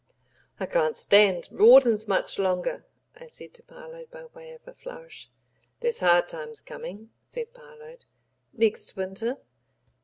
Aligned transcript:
"I 0.59 0.65
can't 0.65 0.97
stand 0.97 1.47
Rawdon's 1.51 2.07
much 2.07 2.39
longer," 2.39 2.87
I 3.15 3.27
said 3.27 3.53
to 3.53 3.61
Parload 3.61 4.09
by 4.09 4.25
way 4.33 4.49
of 4.53 4.67
a 4.67 4.73
flourish. 4.73 5.29
"There's 5.81 5.99
hard 5.99 6.27
times 6.27 6.59
coming," 6.59 7.11
said 7.27 7.53
Parload. 7.53 8.05
"Next 8.51 8.95
winter." 8.95 9.37